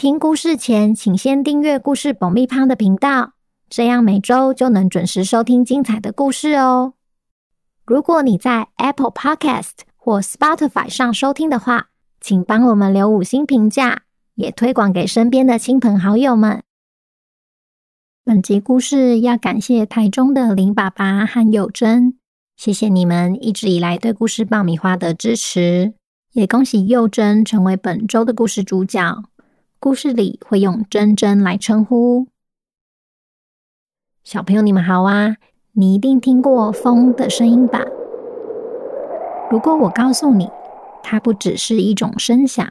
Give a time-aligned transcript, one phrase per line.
[0.00, 3.34] 听故事前，请先订阅故事爆米花的频道，
[3.68, 6.94] 这样每周就能准时收听精彩的故事哦。
[7.84, 14.04] 如果你在 Apple Podcast 或 Spotify 上收听的话，请帮我们留五星评价，
[14.36, 16.62] 也推广给身边的亲朋好友们。
[18.24, 22.16] 本集故事要感谢台中的林爸爸和幼珍，
[22.56, 25.92] 谢谢你们一直以来对故事爆米花的支持，
[26.32, 29.24] 也恭喜幼珍成为本周的故事主角。
[29.82, 32.28] 故事里会用珍珍来称呼。
[34.22, 35.38] 小朋友，你们好啊！
[35.72, 37.80] 你一定听过风的声音吧？
[39.50, 40.50] 如果我告诉你，
[41.02, 42.70] 它不只是一种声响，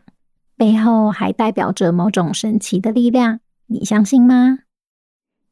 [0.55, 4.59] 背后还代表着某种神奇的力量，你相信吗？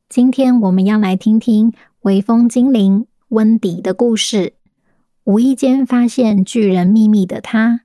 [0.07, 4.53] 今天我们要来听听微风精灵温迪的故事。
[5.23, 7.81] 无意间发现巨人秘密的他，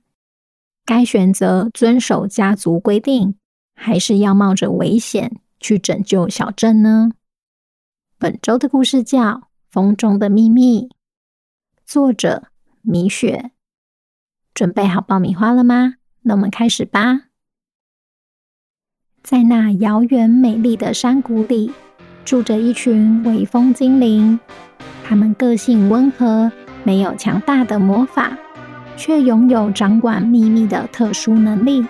[0.85, 3.35] 该选择遵守家族规定，
[3.75, 7.11] 还是要冒着危险去拯救小镇呢？
[8.17, 9.21] 本周的故事叫
[9.69, 10.87] 《风中的秘密》，
[11.85, 12.47] 作者
[12.81, 13.51] 米雪。
[14.53, 15.95] 准备好爆米花了吗？
[16.21, 17.23] 那我们开始吧。
[19.21, 21.71] 在那遥远美丽的山谷里，
[22.23, 24.39] 住着一群微风精灵。
[25.03, 26.51] 他们个性温和，
[26.83, 28.37] 没有强大的魔法，
[28.95, 31.85] 却拥有掌管秘密的特殊能力。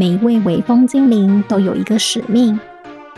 [0.00, 2.58] 每一位微风精灵都有一个使命，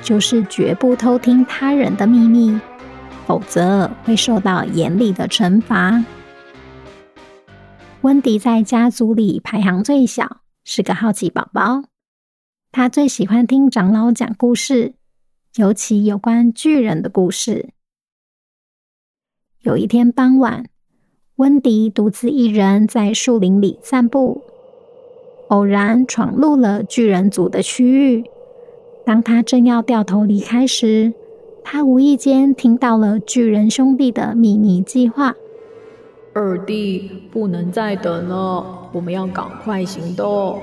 [0.02, 2.58] 就是绝不偷听他人的秘密，
[3.24, 6.04] 否则会受到严厉的惩罚。
[8.00, 11.84] 温迪在家族里排行最小，是个好奇宝宝。
[12.72, 14.94] 他最喜欢听长老讲故事，
[15.54, 17.68] 尤其有关巨人的故事。
[19.60, 20.66] 有一天傍晚，
[21.36, 24.42] 温迪独自一人在树林里散步。
[25.52, 28.24] 偶然闯入了巨人族的区域。
[29.04, 31.12] 当他正要掉头离开时，
[31.62, 35.34] 他无意间听到了巨人兄弟的秘密计划。
[36.32, 40.58] 二弟，不能再等了，我们要赶快行动。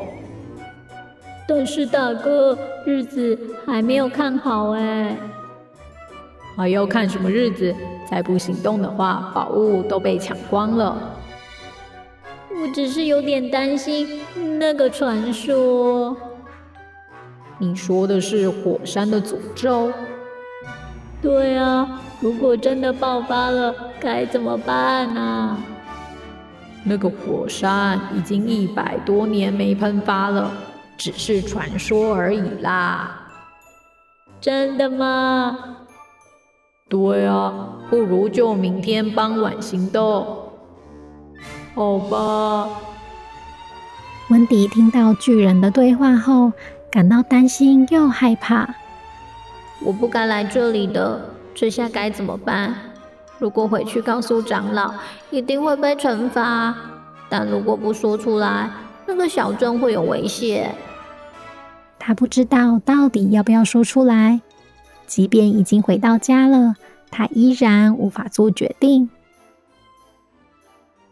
[1.47, 5.15] 但是大哥，日子还没有看好哎。
[6.55, 7.75] 还要看什么日子？
[8.09, 11.15] 再不行动的话，宝物都被抢光了。
[12.61, 14.21] 我只是有点担心
[14.59, 16.15] 那个传说。
[17.57, 19.91] 你说的是火山的诅咒？
[21.21, 25.57] 对啊，如果真的爆发了，该怎么办啊？
[26.83, 30.51] 那个火山已经一百多年没喷发了，
[30.97, 33.27] 只是传说而已啦。
[34.41, 35.77] 真的吗？
[36.89, 40.48] 对啊，不如就明天傍晚行动。
[41.79, 42.67] 好吧。
[44.27, 46.51] 温迪听到巨人的对话后，
[46.91, 48.75] 感到担心又害怕。
[49.79, 51.21] 我不该来这里的，
[51.55, 52.75] 这下该怎么办？
[53.37, 54.93] 如果回去告诉长老，
[55.29, 56.75] 一定会被惩罚。
[57.29, 58.69] 但如果不说出来，
[59.05, 60.75] 那个小镇会有危险。
[61.97, 64.41] 他不知道到底要不要说出来。
[65.07, 66.75] 即便已经回到家了，
[67.09, 69.09] 他依然无法做决定。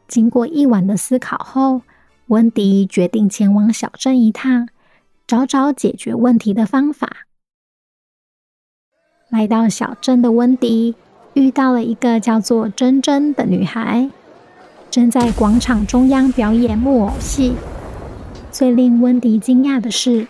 [0.07, 1.81] 经过一晚的思考后，
[2.27, 4.69] 温迪决定前往小镇一趟，
[5.27, 7.27] 找找解决问题的方法。
[9.29, 10.95] 来到小镇的温迪
[11.33, 14.09] 遇到了一个叫做珍珍的女孩，
[14.89, 17.55] 正在广场中央表演木偶戏。
[18.49, 20.27] 最令温迪惊讶的是，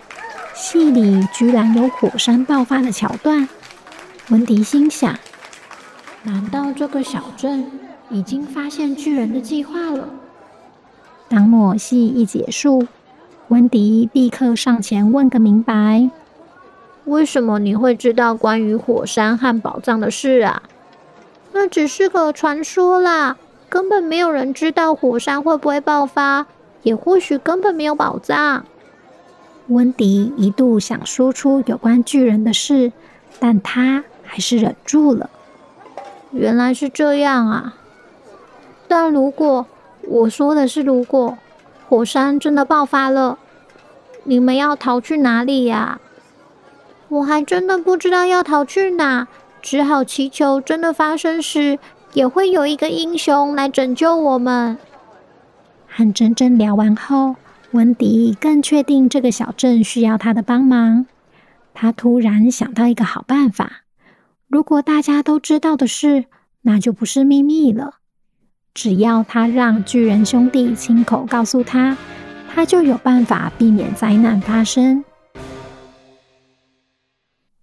[0.56, 3.48] 戏里居然有火山爆发的桥段。
[4.30, 5.18] 温迪心想：
[6.24, 7.72] 难道这个小镇……
[8.10, 10.10] 已经发现巨人的计划了。
[11.30, 12.88] 当木偶戏一结束，
[13.50, 16.10] 温迪立刻上前问个明白
[17.06, 20.64] ：“为什么你会知道关于火山和宝藏的事啊
[21.54, 23.38] ？”“那只是个传说啦，
[23.68, 26.46] 根本没有人知道火山会不会爆发，
[26.84, 28.66] 也或许根本没有宝藏。”
[29.68, 32.94] 温迪一度想说出有关巨人的事，
[33.38, 35.30] 但他还是忍住了。
[36.32, 37.76] 原来是这样啊！
[38.88, 39.66] 但如果
[40.08, 41.38] 我说的是如果
[41.90, 43.38] 火山真的爆发了，
[44.24, 46.00] 你们要逃去哪里呀？
[47.10, 49.28] 我还真的不知道要逃去哪，
[49.62, 51.80] 只好祈求真的发生时，
[52.14, 54.78] 也会有一个英雄来拯救我们。
[55.88, 57.36] 和珍珍聊完后，
[57.72, 61.06] 温迪更确定这个小镇需要他的帮忙。
[61.74, 63.84] 他突然想到一个好办法：
[64.48, 66.26] 如果大家都知道的事，
[66.64, 67.96] 那就不是秘密了。
[68.78, 71.98] 只要他让巨人兄弟亲口告诉他，
[72.48, 75.04] 他就有办法避免灾难发生。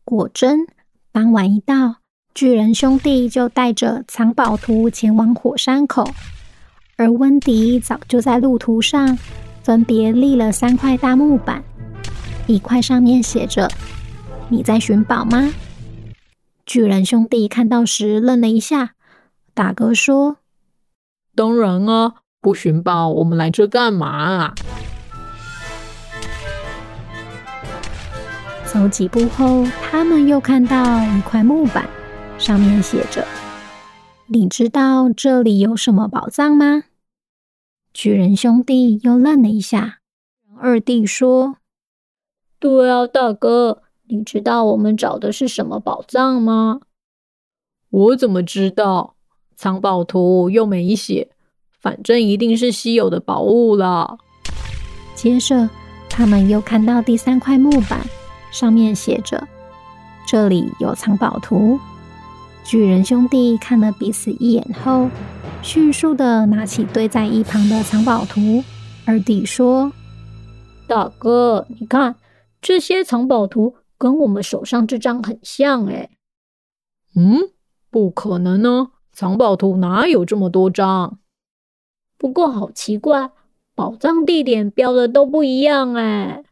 [0.05, 0.67] 果真，
[1.13, 1.99] 傍晚一到，
[2.35, 6.11] 巨人兄弟就带着藏宝图前往火山口，
[6.97, 9.17] 而温迪早就在路途上
[9.63, 11.63] 分别立了三块大木板，
[12.49, 13.71] 一块上面写着
[14.51, 15.55] “你在寻宝吗？”
[16.67, 18.95] 巨人兄弟看到时愣了一下，
[19.55, 20.39] 大哥说
[21.35, 24.55] ：“当然啊，不寻宝，我们来这干嘛啊？”
[28.65, 31.89] 走几步后，他们又看到一块木板，
[32.39, 33.25] 上面写着
[34.27, 36.83] ：“你知道这里有什么宝藏吗？”
[37.95, 40.01] 巨人兄弟又愣了一下。
[40.59, 41.59] 二弟说
[42.59, 46.81] ：“对啊，大哥，你知道我们找的是什么宝藏吗？”
[47.91, 49.14] 我怎么知道？
[49.57, 51.31] 藏宝图又没写，
[51.81, 54.19] 反正一定是稀有的宝物了。
[55.15, 55.71] 接着，
[56.09, 58.01] 他们又看到第三块木板。
[58.51, 59.49] 上面写着
[60.29, 61.81] ：“这里有藏宝图。”
[62.63, 65.11] 巨人兄弟看了彼此一眼后，
[65.61, 68.63] 迅速的拿起堆在一旁的藏宝图。
[69.07, 69.93] 二弟说
[70.87, 72.15] ：“大哥，你看
[72.63, 76.11] 这些藏宝图跟我们手上这张很像。”哎，
[77.17, 77.41] 嗯，
[77.91, 78.93] 不可能呢！
[79.15, 81.19] 藏宝图哪有这么多张？
[82.19, 83.31] 不过好奇怪，
[83.75, 85.95] 宝藏地点标的都不一样。
[85.95, 86.43] 哎。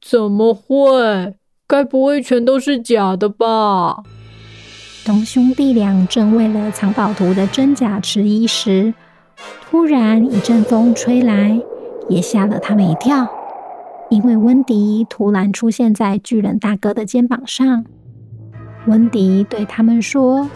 [0.00, 1.34] 怎么会？
[1.66, 4.04] 该不会全都是假的吧？
[5.04, 8.94] 当兄弟俩正为了藏宝图的真假迟疑时，
[9.62, 11.60] 突然一阵风吹来，
[12.08, 13.26] 也吓了他们一跳。
[14.08, 17.84] 因为温迪突然出现在巨人大哥的肩膀上。
[18.86, 20.48] 温迪对他们说：“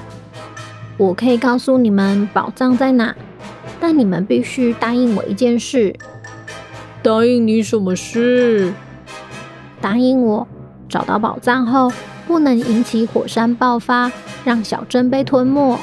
[1.00, 3.16] 我可以告诉你们宝藏在哪，
[3.80, 5.96] 但你们必须答应我一件事。”
[7.02, 8.74] 答应你什么事？
[9.80, 10.46] 答应我，
[10.90, 11.90] 找到宝藏后
[12.26, 14.12] 不能引起火山爆发，
[14.44, 15.78] 让小镇被吞没。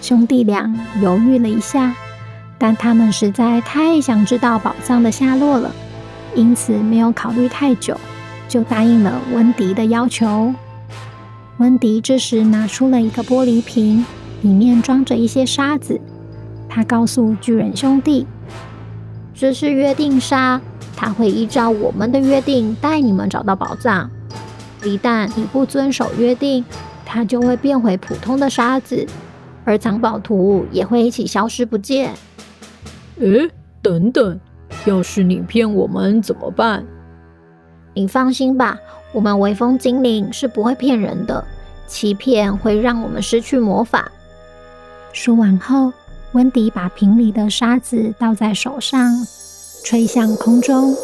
[0.00, 1.94] 兄弟俩犹豫了一下，
[2.56, 5.70] 但他们实在太想知道宝藏的下落了，
[6.34, 7.94] 因此没有考虑太久，
[8.48, 10.54] 就答应了温迪的要求。
[11.58, 14.04] 温迪这时拿出了一个玻璃瓶，
[14.42, 15.98] 里面装着一些沙子。
[16.68, 18.26] 他告诉巨人兄弟
[19.34, 20.60] ：“这是约定沙。”
[20.94, 24.10] 他会依照我们的约定带你们找到宝藏。
[24.84, 26.64] 一旦你不遵守约定，
[27.06, 29.06] 它就会变回普通的沙子，
[29.64, 32.14] 而藏宝图也会一起消失不见。
[33.18, 33.50] 诶，
[33.80, 34.38] 等等，
[34.84, 36.84] 要是你骗我们怎么办？
[37.94, 38.78] 你放心吧，
[39.16, 41.42] 我们微风精灵是不会骗人的，
[41.88, 44.12] 欺骗会让我们失去魔法。
[45.14, 45.90] 说完后，
[46.32, 49.26] 温迪把瓶里的沙子倒在手上。
[49.82, 50.94] 吹向空中，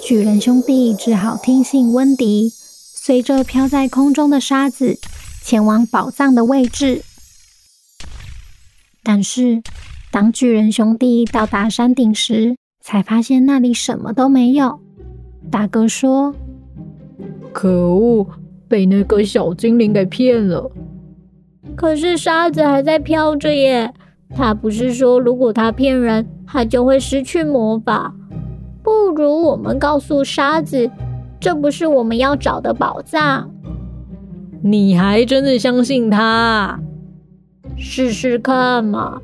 [0.00, 2.50] 巨人兄弟只好听信温迪，
[2.94, 4.98] 随着飘在空中的沙子
[5.42, 7.02] 前往宝藏的位置。
[9.02, 9.62] 但是，
[10.10, 14.80] 当巨人兄弟到达山顶时，才发现那里什么都没有。
[15.50, 16.34] 大哥说
[17.52, 18.26] ：“可恶，
[18.68, 20.70] 被那个小精灵给骗了。”
[21.76, 23.92] 可是沙子还在飘着耶。
[24.34, 28.14] 他不是说，如果他骗人，他就会失去魔法。
[28.82, 30.90] 不如我们告诉沙子，
[31.38, 33.50] 这不是我们要找的宝藏。
[34.62, 36.80] 你还真的相信他？
[37.76, 39.20] 试试看嘛。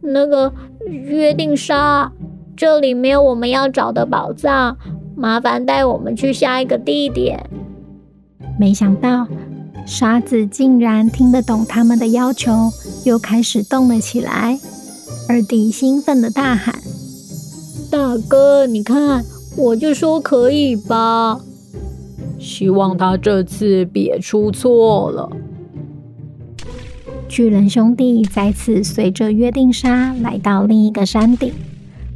[0.00, 0.52] 那个
[0.86, 2.10] 约定沙，
[2.56, 4.76] 这里没有我们要找的宝藏，
[5.16, 7.48] 麻烦带我们去下一个地点。
[8.58, 9.26] 没想到。
[9.84, 12.70] 沙子竟然听得懂他们的要求，
[13.04, 14.56] 又开始动了起来。
[15.28, 16.76] 二弟兴奋的大喊
[17.90, 19.24] ：“大哥，你看，
[19.56, 21.40] 我就说可以吧！
[22.38, 25.28] 希望他这次别出错了。”
[27.28, 31.52] 巨人兄弟再次随着约定沙来到另一个山顶。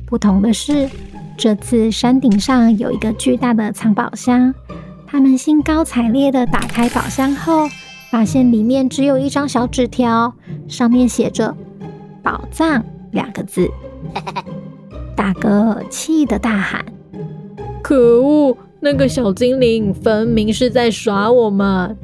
[0.07, 0.89] 不同的是，
[1.37, 4.55] 这次山顶上有一个巨大的藏宝箱。
[5.07, 7.69] 他们兴高采烈地打开宝箱后，
[8.11, 10.35] 发现里面只有一张小纸条，
[10.67, 11.55] 上面写着
[12.23, 13.71] “宝藏”两个字。
[15.15, 16.85] 大哥气得大喊
[17.83, 18.57] ：“可恶！
[18.81, 21.97] 那个小精灵分明是在耍我们。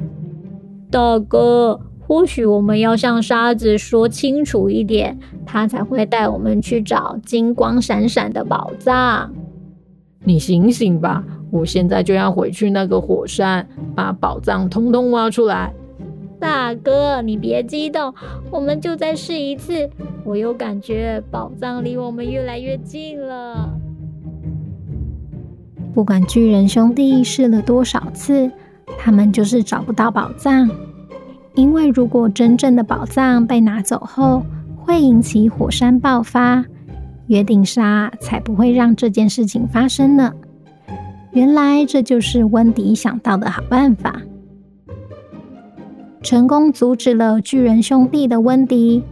[0.89, 5.19] 大哥，或许我们要向沙子说清楚一点，
[5.53, 9.31] 他才会带我们去找金光闪闪的宝藏。
[10.23, 11.23] 你醒醒吧！
[11.51, 15.71] 我现在就要回去那个火山，把宝藏通通挖出来。
[16.39, 18.11] 大哥，你别激动，
[18.49, 19.91] 我们就再试一次。
[20.23, 23.69] 我有感觉宝藏离我们越来越近了。
[25.93, 28.49] 不管巨人兄弟试了多少次，
[28.97, 30.67] 他们就是找不到宝藏。
[31.53, 34.43] 因为如果真正的宝藏被拿走后，
[34.85, 36.65] 会引起火山爆发，
[37.27, 40.33] 约定沙才不会让这件事情发生呢。
[41.31, 44.21] 原来这就是温迪想到的好办法。
[46.21, 49.03] 成功阻止了巨人兄弟的温迪，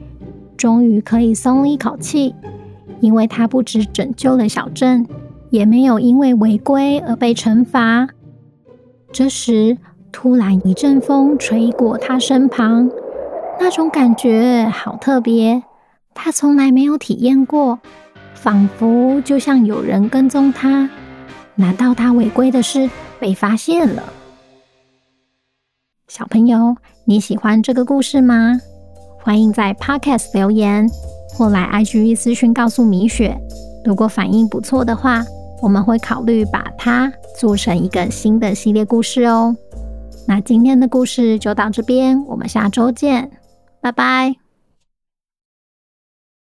[0.55, 2.35] 终于可以松一口气，
[2.99, 5.07] 因为他不止拯救了小镇，
[5.49, 8.07] 也没有因为违规而被惩罚。
[9.11, 9.77] 这时，
[10.11, 12.89] 突然一阵风吹过他身旁，
[13.63, 15.61] 那种感觉好特别，
[16.15, 17.79] 他从来没有体验过，
[18.33, 20.89] 仿佛就像有人跟踪他。
[21.53, 22.89] 难道他违规的事
[23.19, 24.01] 被发现了？
[26.07, 26.75] 小朋友，
[27.05, 28.59] 你喜欢这个故事吗？
[29.19, 30.89] 欢迎在 Podcast 留言
[31.35, 33.37] 或来 IG 私讯告诉米雪。
[33.85, 35.23] 如果反应不错的话，
[35.61, 39.55] 我们会考虑把它做成一个新的系列故事哦。
[40.27, 43.29] 那今天的故事就到这边，我们下周见，
[43.81, 44.50] 拜拜。